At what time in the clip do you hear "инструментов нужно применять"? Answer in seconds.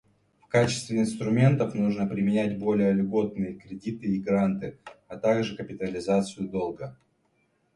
0.99-2.57